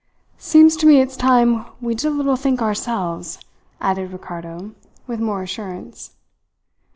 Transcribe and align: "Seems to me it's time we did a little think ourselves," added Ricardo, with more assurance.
"Seems 0.39 0.75
to 0.77 0.87
me 0.87 0.99
it's 0.99 1.15
time 1.15 1.63
we 1.79 1.93
did 1.93 2.07
a 2.07 2.09
little 2.09 2.35
think 2.35 2.59
ourselves," 2.59 3.37
added 3.79 4.11
Ricardo, 4.11 4.71
with 5.05 5.19
more 5.19 5.43
assurance. 5.43 6.13